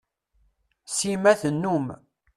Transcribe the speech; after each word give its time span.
Sima 0.95 1.33
tennum. 1.41 1.85